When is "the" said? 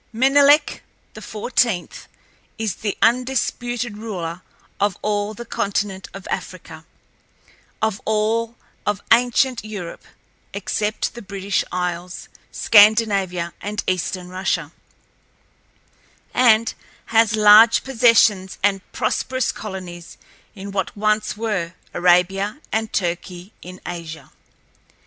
2.77-2.97, 5.35-5.45, 11.13-11.21